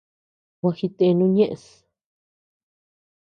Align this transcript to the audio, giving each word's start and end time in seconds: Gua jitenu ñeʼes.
Gua 0.59 0.71
jitenu 0.77 1.25
ñeʼes. 1.35 1.65